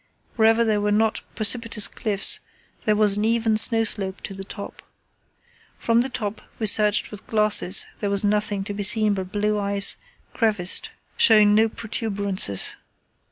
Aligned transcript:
Wherever 0.35 0.63
there 0.63 0.81
were 0.81 0.91
not 0.91 1.21
precipitous 1.35 1.87
cliffs 1.87 2.39
there 2.85 2.95
was 2.95 3.17
an 3.17 3.25
even 3.25 3.55
snow 3.55 3.83
slope 3.83 4.19
to 4.21 4.33
the 4.33 4.43
top. 4.43 4.81
From 5.77 6.01
the 6.01 6.09
top 6.09 6.41
we 6.57 6.65
searched 6.65 7.11
with 7.11 7.27
glasses; 7.27 7.85
there 7.99 8.09
was 8.09 8.23
nothing 8.23 8.63
to 8.63 8.73
be 8.73 8.81
seen 8.81 9.13
but 9.13 9.31
blue 9.31 9.59
ice, 9.59 9.97
crevassed, 10.33 10.89
showing 11.17 11.53
no 11.53 11.69
protuberances. 11.69 12.73